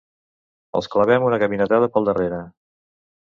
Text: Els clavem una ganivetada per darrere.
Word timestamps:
Els 0.79 0.87
clavem 0.95 1.25
una 1.27 1.39
ganivetada 1.43 1.91
per 1.97 2.03
darrere. 2.09 2.41